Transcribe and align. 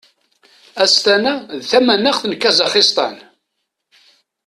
Astana 0.83 1.33
d 1.59 1.63
tamanaxt 1.69 2.23
n 2.27 2.33
Kazaxistan. 2.41 3.15